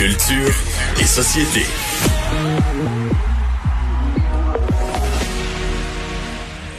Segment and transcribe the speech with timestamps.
[0.00, 0.54] Culture
[0.98, 1.60] et société.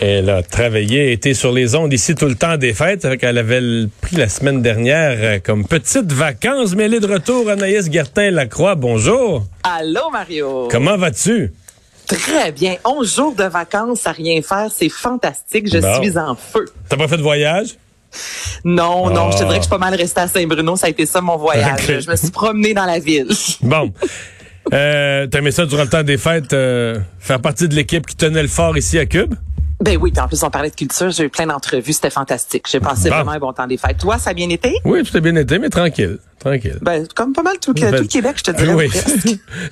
[0.02, 3.06] Elle a travaillé, été sur les ondes ici tout le temps des fêtes.
[3.22, 3.62] Elle avait
[4.02, 7.48] pris la semaine dernière euh, comme petite vacances, mais elle est de retour.
[7.48, 9.46] Anaïs Gertin-Lacroix, bonjour.
[9.62, 10.68] Allô, Mario.
[10.72, 11.54] Comment vas-tu?
[12.08, 12.78] Très bien.
[12.84, 15.72] 11 jours de vacances à rien faire, c'est fantastique.
[15.72, 16.66] Je suis en feu.
[16.90, 17.78] T'as pas fait de voyage?
[18.64, 20.76] Non, non, je te dirais que je suis pas mal restée à Saint-Bruno.
[20.76, 21.82] Ça a été ça mon voyage.
[21.88, 23.30] Je me suis promenée dans la ville.
[23.62, 23.92] Bon.
[24.74, 28.42] Euh, T'aimais ça durant le temps des fêtes, euh, faire partie de l'équipe qui tenait
[28.42, 29.34] le fort ici à Cube?
[29.82, 32.66] Ben oui, puis en plus on parlait de culture, j'ai eu plein d'entrevues, c'était fantastique.
[32.70, 33.98] J'ai passé vraiment un bon temps des fêtes.
[33.98, 34.76] Toi, ça a bien été?
[34.86, 36.78] Oui, tout a bien été, mais tranquille, tranquille.
[36.82, 38.74] Ben comme pas mal tout, tout le Québec, je te dirais.
[38.76, 38.90] Oui,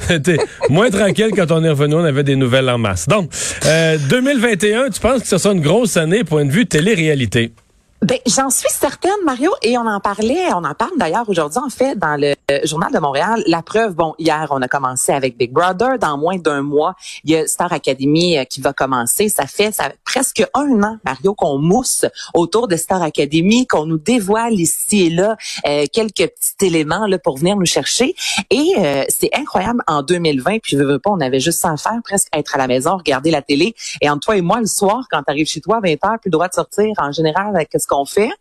[0.08, 0.38] c'était
[0.70, 3.08] moins tranquille quand on est revenu, on avait des nouvelles en masse.
[3.08, 3.30] Donc,
[3.66, 7.53] euh, 2021, tu penses que ce sera une grosse année point de vue télé-réalité?
[8.02, 11.69] Ben, j'en suis certaine, Mario, et on en parlait, on en parle d'ailleurs aujourd'hui, en
[11.69, 12.33] fait, dans le
[12.64, 13.44] Journal de Montréal.
[13.45, 16.00] La preuve, bon, hier, on a commencé avec Big Brother.
[16.00, 19.28] Dans moins d'un mois, il y a Star Academy euh, qui va commencer.
[19.28, 24.53] Ça fait presque un an, Mario, qu'on mousse autour de Star Academy, qu'on nous dévoile
[24.53, 25.36] ici et là
[25.67, 28.16] euh, quelques petits éléments là pour venir nous chercher.
[28.50, 32.00] Et euh, c'est incroyable, en 2020, puis je veux pas, on avait juste à faire,
[32.03, 33.75] presque être à la maison, regarder la télé.
[34.02, 36.30] Et entre toi et moi, le soir, quand tu arrives chez toi à 20h, plus
[36.30, 38.32] le droit de sortir en général avec ce qu'on fait.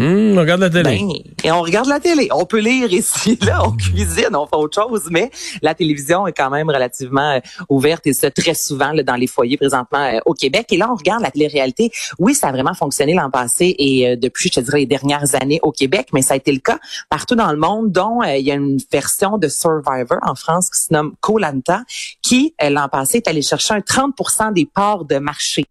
[0.00, 0.82] Hum, on regarde la télé.
[0.82, 1.10] Ben,
[1.44, 2.28] et on regarde la télé.
[2.32, 6.32] On peut lire ici, là, on cuisine, on fait autre chose, mais la télévision est
[6.32, 10.18] quand même relativement euh, ouverte et ça très souvent là, dans les foyers présentement euh,
[10.24, 10.68] au Québec.
[10.70, 11.90] Et là, on regarde la télé-réalité.
[12.18, 15.34] Oui, ça a vraiment fonctionné l'an passé et euh, depuis, je te dirais, les dernières
[15.34, 16.78] années au Québec, mais ça a été le cas
[17.10, 20.80] partout dans le monde, dont il y a une version de Survivor en France qui
[20.80, 21.82] se nomme Colanta,
[22.22, 25.66] qui, l'an passé, est allé chercher un 30% des parts de marché.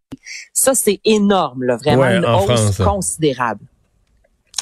[0.54, 3.62] Ça, c'est énorme, là, vraiment une hausse considérable.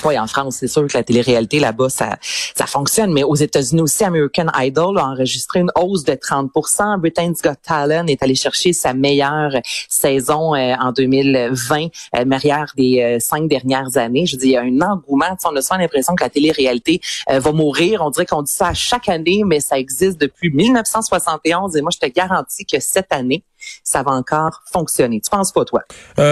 [0.05, 2.17] Oui, en France, c'est sûr que la télé-réalité là-bas, ça,
[2.55, 3.11] ça fonctionne.
[3.11, 6.51] Mais aux États-Unis aussi, American Idol a enregistré une hausse de 30
[6.99, 9.51] Britain's Got Talent est allé chercher sa meilleure
[9.89, 14.25] saison euh, en 2020, euh, meilleure des euh, cinq dernières années.
[14.25, 15.35] Je dis, il y a un engouement.
[15.45, 18.01] on a souvent l'impression que la télé-réalité euh, va mourir.
[18.03, 21.75] On dirait qu'on dit ça chaque année, mais ça existe depuis 1971.
[21.75, 23.43] Et moi, je te garantis que cette année,
[23.83, 25.19] ça va encore fonctionner.
[25.21, 25.81] Tu penses pas, toi?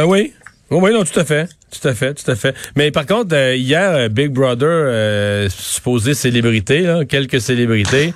[0.05, 0.33] oui,
[0.71, 1.47] oui, non, tout à fait.
[1.71, 2.55] Tout à fait, tout à fait.
[2.75, 8.13] Mais par contre, euh, hier, euh, Big Brother, euh, supposé célébrité, quelques célébrités.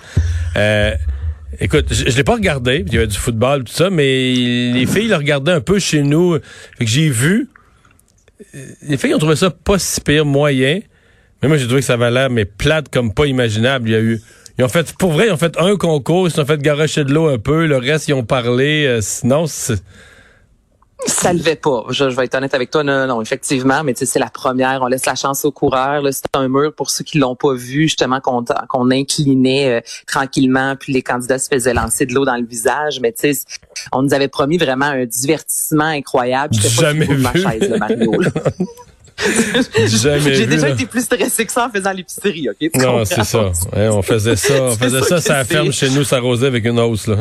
[0.55, 0.93] Euh,
[1.59, 5.09] écoute, je, l'ai pas regardé, il y avait du football, tout ça, mais les filles
[5.09, 6.35] le regardaient un peu chez nous.
[6.77, 7.49] Fait que j'ai vu.
[8.81, 10.79] Les filles ont trouvé ça pas si pire, moyen.
[11.41, 13.89] Mais moi, j'ai trouvé que ça avait l'air, mais plate comme pas imaginable.
[13.89, 14.21] Il y a eu.
[14.57, 17.03] Ils ont fait, pour vrai, ils ont fait un concours, ils se sont fait garocher
[17.03, 17.65] de l'eau un peu.
[17.65, 18.99] Le reste, ils ont parlé.
[19.01, 19.81] sinon, c'est
[21.05, 21.85] ça levait pas.
[21.89, 24.81] Je, vais être honnête avec toi, non, non, effectivement, mais tu sais, c'est la première.
[24.81, 26.03] On laisse la chance aux coureurs.
[26.11, 30.75] C'est un mur pour ceux qui l'ont pas vu, justement, qu'on qu'on inclinait euh, tranquillement,
[30.77, 32.99] puis les candidats se faisaient lancer de l'eau dans le visage.
[32.99, 33.43] Mais tu sais,
[33.93, 36.53] on nous avait promis vraiment un divertissement incroyable.
[36.55, 37.17] Jamais vu.
[37.17, 38.11] Ma chaise, Mario.
[39.87, 42.69] J'ai déjà été plus stressé que ça en faisant l'épicerie, OK?
[42.75, 43.51] non, c'est ça.
[43.73, 44.53] on faisait ça.
[44.69, 47.17] On faisait ça, ça, ferme chez nous, ça rosait avec une hausse, là.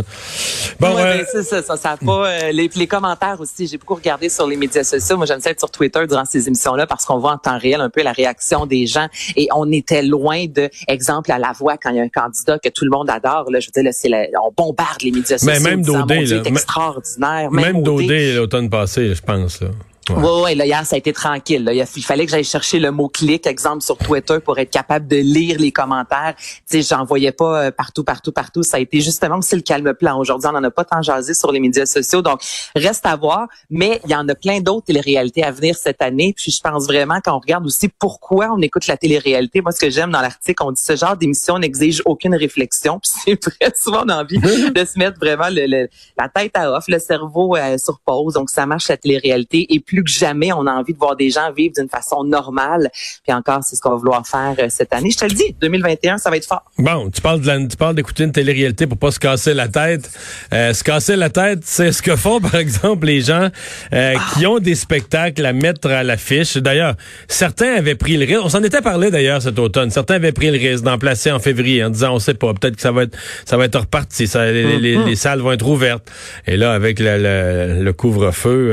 [0.78, 3.94] Bon, ouais, ben, c'est ça, ça, ça pas, euh, les, les, commentaires aussi, j'ai beaucoup
[3.94, 5.16] regardé sur les médias sociaux.
[5.16, 7.80] Moi, j'aime ça être sur Twitter durant ces émissions-là parce qu'on voit en temps réel
[7.80, 11.76] un peu la réaction des gens et on était loin de, exemple, à la voix
[11.76, 13.84] quand il y a un candidat que tout le monde adore, là, je veux dire,
[13.84, 14.10] là, c'est
[14.42, 15.60] on bombarde les médias sociaux.
[15.62, 16.42] Mais même Dodé, là.
[16.44, 17.50] extraordinaire.
[17.50, 19.68] Même, même Dodé l'automne passé, je pense, là.
[20.10, 21.64] Oui, ouais, là, hier, ça a été tranquille.
[21.64, 21.72] Là.
[21.72, 25.58] Il fallait que j'aille chercher le mot-clic, exemple, sur Twitter pour être capable de lire
[25.58, 26.34] les commentaires.
[26.36, 28.62] Tu sais, j'en voyais pas euh, partout, partout, partout.
[28.62, 30.18] Ça a été justement aussi le calme plan.
[30.18, 32.22] Aujourd'hui, on n'en a pas tant jasé sur les médias sociaux.
[32.22, 32.40] Donc,
[32.74, 33.48] reste à voir.
[33.70, 36.34] Mais il y en a plein d'autres télé-réalités à venir cette année.
[36.36, 39.60] Puis, je pense vraiment qu'on regarde aussi pourquoi on écoute la télé-réalité.
[39.60, 42.98] Moi, ce que j'aime dans l'article, on dit ce genre d'émission n'exige aucune réflexion.
[43.00, 44.38] Puis, c'est très souvent, on a envie
[44.74, 48.34] de se mettre vraiment le, la tête à off, le cerveau euh, sur pause.
[48.34, 49.66] Donc, ça marche la télé-réalité.
[49.74, 52.24] Et plus plus que jamais, on a envie de voir des gens vivre d'une façon
[52.24, 52.90] normale.
[53.24, 55.10] Puis encore, c'est ce qu'on va vouloir faire euh, cette année.
[55.10, 56.64] Je te le dis, 2021, ça va être fort.
[56.78, 59.68] Bon, tu parles de la, tu parles d'écouter une télé-réalité pour pas se casser la
[59.68, 60.10] tête.
[60.52, 63.48] Euh, se casser la tête, c'est ce que font, par exemple, les gens
[63.92, 66.56] euh, qui ont des spectacles à mettre à l'affiche.
[66.56, 66.94] D'ailleurs,
[67.28, 68.44] certains avaient pris le risque.
[68.44, 69.90] On s'en était parlé d'ailleurs cet automne.
[69.90, 72.76] Certains avaient pris le risque d'en placer en février en disant, on sait pas, peut-être
[72.76, 74.26] que ça va être, ça va être reparti.
[74.26, 75.06] Ça, les, les, Mm-hmm.
[75.06, 76.10] les salles vont être ouvertes.
[76.46, 78.72] Et là, avec le, le, le couvre-feu,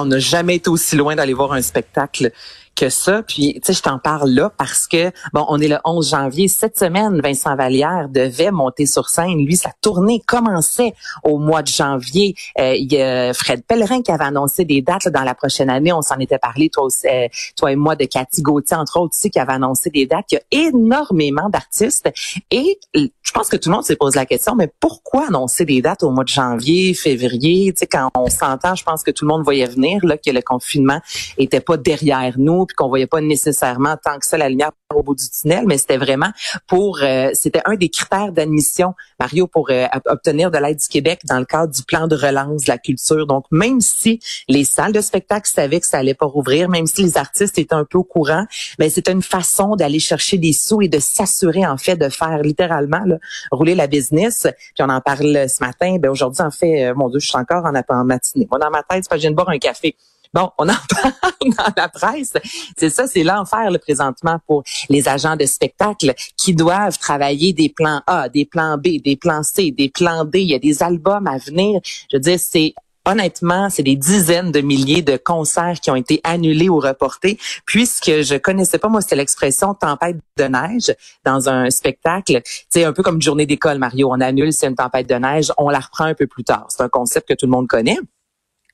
[0.00, 2.32] on n'a jamais été aussi loin d'aller voir un spectacle
[2.74, 3.22] que ça.
[3.22, 6.48] Puis, tu sais, je t'en parle là parce que, bon, on est le 11 janvier.
[6.48, 9.44] Cette semaine, Vincent Vallière devait monter sur scène.
[9.44, 10.94] Lui, sa tournée commençait
[11.24, 12.34] au mois de janvier.
[12.58, 15.70] Euh, il y a Fred Pellerin qui avait annoncé des dates là, dans la prochaine
[15.70, 15.92] année.
[15.92, 19.14] On s'en était parlé, toi aussi, euh, toi et moi, de Cathy Gauthier, entre autres,
[19.14, 20.26] aussi, qui avait annoncé des dates.
[20.32, 22.10] Il y a énormément d'artistes.
[22.50, 25.82] Et je pense que tout le monde se pose la question, mais pourquoi annoncer des
[25.82, 27.72] dates au mois de janvier, février?
[27.72, 30.30] Tu sais, quand on s'entend, je pense que tout le monde voyait venir là, que
[30.30, 31.00] le confinement
[31.38, 35.02] était pas derrière nous, puis qu'on voyait pas nécessairement tant que ça la lumière au
[35.02, 36.30] bout du tunnel, mais c'était vraiment
[36.68, 41.22] pour, euh, c'était un des critères d'admission, Mario, pour euh, obtenir de l'aide du Québec
[41.28, 43.26] dans le cadre du plan de relance de la culture.
[43.26, 47.02] Donc, même si les salles de spectacle savaient que ça allait pas rouvrir, même si
[47.02, 48.46] les artistes étaient un peu au courant,
[48.78, 52.38] mais c'était une façon d'aller chercher des sous et de s'assurer en fait de faire
[52.42, 53.18] littéralement là,
[53.50, 54.46] rouler la business.
[54.74, 55.96] Puis on en parle ce matin.
[56.00, 58.46] Ben aujourd'hui, en fait, euh, mon Dieu, je suis encore en, en matinée.
[58.48, 59.96] Moi, dans ma tête, c'est parce que je viens de boire un café.
[60.32, 62.34] Bon, on en parle dans la presse.
[62.76, 67.68] C'est ça, c'est l'enfer le présentement pour les agents de spectacle qui doivent travailler des
[67.68, 70.40] plans A, des plans B, des plans C, des plans D.
[70.40, 71.80] Il y a des albums à venir.
[72.10, 72.74] Je veux dire, c'est
[73.06, 78.22] honnêtement, c'est des dizaines de milliers de concerts qui ont été annulés ou reportés, puisque
[78.22, 80.94] je connaissais pas, moi, c'était l'expression tempête de neige
[81.24, 82.42] dans un spectacle.
[82.68, 84.10] C'est un peu comme une journée d'école, Mario.
[84.12, 86.66] On annule, c'est une tempête de neige, on la reprend un peu plus tard.
[86.68, 87.98] C'est un concept que tout le monde connaît.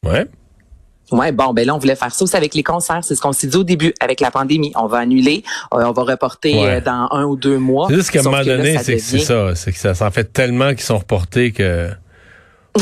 [0.03, 0.27] ouais.
[1.13, 3.01] Ouais, bon, ben là, on voulait faire ça aussi avec les concerts.
[3.03, 4.73] C'est ce qu'on s'est dit au début avec la pandémie.
[4.75, 5.45] On va annuler,
[5.75, 6.69] euh, on va reporter Ouais.
[6.77, 7.87] euh, dans un ou deux mois.
[7.89, 9.55] C'est juste qu'à un moment que donné, c'est c'est devient- ça.
[9.55, 11.91] C'est que ça s'en fait tellement qu'ils sont reportés que.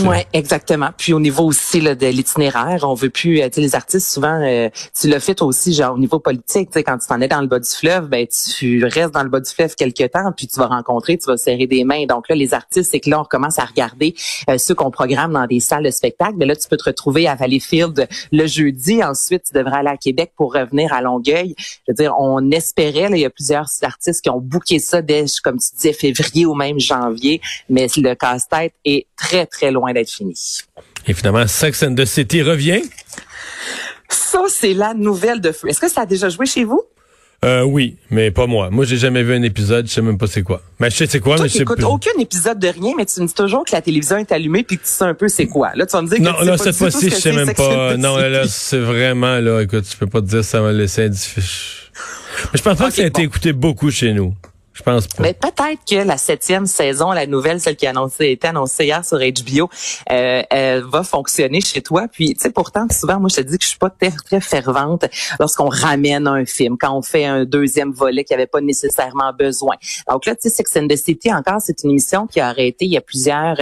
[0.02, 0.90] Ouais, exactement.
[0.96, 3.40] Puis au niveau aussi là, de l'itinéraire, on veut plus.
[3.40, 4.68] euh, Tu les artistes souvent, euh,
[4.98, 6.70] tu fait toi aussi, genre au niveau politique.
[6.70, 9.22] Tu sais, quand tu t'en es dans le bas du fleuve, ben tu restes dans
[9.22, 12.06] le bas du fleuve quelques temps, puis tu vas rencontrer, tu vas serrer des mains.
[12.06, 14.14] Donc là, les artistes, c'est que là, on recommence à regarder
[14.50, 16.34] euh, ceux qu'on programme dans des salles de spectacle.
[16.36, 19.02] Mais là, tu peux te retrouver à Valleyfield le jeudi.
[19.02, 21.54] Ensuite, tu devrais aller à Québec pour revenir à Longueuil.
[21.58, 23.08] Je veux dire, on espérait.
[23.08, 26.46] Là, il y a plusieurs artistes qui ont booké ça dès, comme tu disais, février
[26.46, 27.40] ou même janvier.
[27.68, 30.34] Mais le casse-tête est très très loin d'être fini.
[31.06, 32.82] Et finalement, Sex and the City revient.
[34.08, 35.68] Ça, c'est la nouvelle de feu.
[35.68, 36.82] Est-ce que ça a déjà joué chez vous?
[37.44, 38.70] Euh, oui, mais pas moi.
[38.70, 40.62] Moi, j'ai jamais vu un épisode, je sais même pas c'est quoi.
[40.80, 41.84] Mais je sais c'est quoi, Toi mais je sais plus.
[41.84, 44.78] aucun épisode de rien, mais tu me dis toujours que la télévision est allumée puis
[44.78, 45.72] que tu sais un peu c'est quoi.
[45.74, 47.20] Là, tu vas me dire que Non, tu sais là, pas cette fois-ci, ce je
[47.20, 47.96] sais même pas.
[47.98, 48.54] Non, là, City.
[48.58, 51.46] c'est vraiment, là, écoute, tu peux pas te dire ça m'a laissé indifférent.
[52.52, 53.28] Mais je pense pas que ça a été bon.
[53.28, 54.34] écouté beaucoup chez nous.
[54.74, 55.22] Je pense pas.
[55.22, 59.04] Mais peut-être que la septième saison, la nouvelle, celle qui a annoncé, été annoncée hier
[59.04, 59.70] sur HBO,
[60.10, 62.08] euh, elle va fonctionner chez toi.
[62.10, 64.40] Puis, tu sais, pourtant, souvent, moi, je te dis que je suis pas très, très
[64.40, 65.04] fervente
[65.38, 69.76] lorsqu'on ramène un film, quand on fait un deuxième volet qui avait pas nécessairement besoin.
[70.10, 72.86] Donc là, tu sais, Sex and the City, encore, c'est une émission qui a arrêté
[72.86, 73.56] il y a plusieurs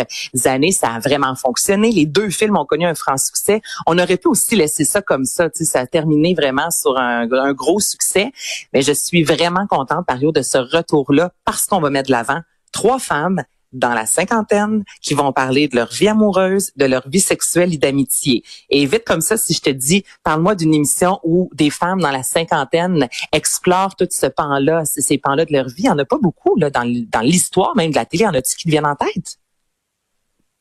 [0.47, 0.73] années.
[0.73, 1.91] Ça a vraiment fonctionné.
[1.93, 3.61] Les deux films ont connu un franc succès.
[3.87, 5.51] On aurait pu aussi laisser ça comme ça.
[5.51, 8.33] Tu sais, ça a terminé vraiment sur un, un gros succès.
[8.73, 10.57] Mais je suis vraiment contente, Mario, de ce
[11.03, 12.41] retour-là parce qu'on va mettre de l'avant
[12.73, 17.21] trois femmes dans la cinquantaine qui vont parler de leur vie amoureuse, de leur vie
[17.21, 18.43] sexuelle et d'amitié.
[18.69, 22.11] Et vite comme ça, si je te dis, parle-moi d'une émission où des femmes dans
[22.11, 25.75] la cinquantaine explorent tout ce pan-là, ces pans-là de leur vie.
[25.79, 26.85] Il n'y en a pas beaucoup là, dans,
[27.23, 28.27] l'histoire même de la télé.
[28.27, 29.39] En a-tu qui te viennent en tête?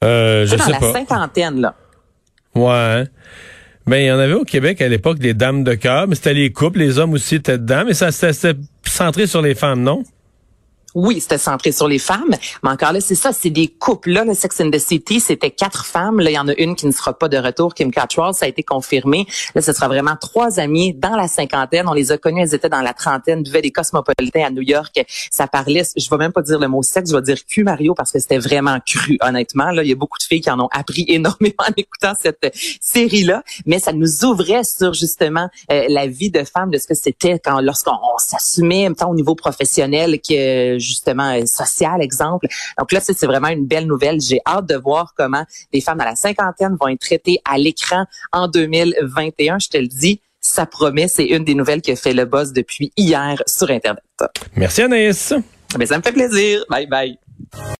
[0.04, 0.94] Euh, je dans sais la pas.
[0.94, 1.75] cinquantaine, là.
[2.56, 3.06] Ouais.
[3.88, 6.34] Ben, il y en avait au Québec à l'époque des dames de cœur, mais c'était
[6.34, 10.04] les couples, les hommes aussi étaient dedans, mais ça c'était centré sur les femmes, non?
[10.94, 14.12] Oui, c'était centré sur les femmes, mais encore là, c'est ça, c'est des couples.
[14.12, 16.20] Là, le Sex and the City, c'était quatre femmes.
[16.20, 18.46] Là, il y en a une qui ne sera pas de retour, Kim Cattrall, ça
[18.46, 19.26] a été confirmé.
[19.56, 21.88] Là, ce sera vraiment trois amies dans la cinquantaine.
[21.88, 25.02] On les a connues, elles étaient dans la trentaine, buvaient des cosmopolitains à New York.
[25.32, 27.94] Ça parlait, je vais même pas dire le mot sexe, je vais dire cul, Mario,
[27.94, 29.72] parce que c'était vraiment cru, honnêtement.
[29.72, 32.54] Là, il y a beaucoup de filles qui en ont appris énormément en écoutant cette
[32.82, 36.96] série-là, mais ça nous ouvrait sur justement euh, la vie de femme, de ce que
[36.96, 42.48] c'était quand lorsqu'on on s'assumait, tant au niveau professionnel que justement euh, social, exemple.
[42.78, 44.20] Donc là, c'est vraiment une belle nouvelle.
[44.20, 48.06] J'ai hâte de voir comment des femmes dans la cinquantaine vont être traitées à l'écran
[48.32, 49.60] en 2021.
[49.60, 51.08] Je te le dis, ça promet.
[51.08, 54.04] C'est une des nouvelles qui a fait le buzz depuis hier sur Internet.
[54.56, 55.34] Merci Anaïs.
[55.78, 56.64] Mais ça me fait plaisir.
[56.70, 57.18] Bye bye.